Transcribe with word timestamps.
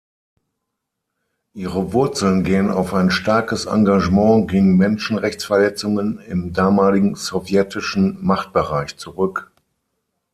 Ihre 1.53 1.93
Wurzeln 1.93 2.43
gehen 2.43 2.71
auf 2.71 2.95
ein 2.95 3.11
starkes 3.11 3.67
Engagement 3.67 4.49
gegen 4.49 4.75
Menschenrechtsverletzungen 4.75 6.17
im 6.17 6.53
damaligen 6.53 7.13
sowjetischen 7.13 8.17
Machtbereich 8.25 8.97
zurück. 8.97 9.51